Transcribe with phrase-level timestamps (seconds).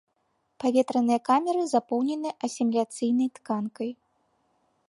[0.63, 3.89] Паветраныя камеры запоўнены асіміляцыйнай тканкай.